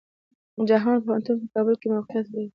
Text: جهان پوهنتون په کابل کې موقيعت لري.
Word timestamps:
جهان 0.69 0.97
پوهنتون 1.05 1.35
په 1.41 1.47
کابل 1.53 1.75
کې 1.81 1.87
موقيعت 1.93 2.27
لري. 2.33 2.47